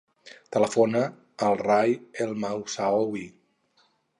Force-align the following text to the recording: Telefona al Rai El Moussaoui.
Telefona 0.55 1.01
al 1.49 1.59
Rai 1.61 1.93
El 2.27 2.35
Moussaoui. 2.45 3.25